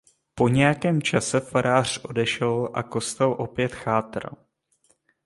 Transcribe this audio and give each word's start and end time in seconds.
Po 0.35 0.47
nějakém 0.47 1.01
čase 1.01 1.39
farář 1.39 1.97
odešel 2.03 2.69
a 2.73 2.83
kostel 2.83 3.31
opět 3.37 3.73
chátral. 3.75 4.33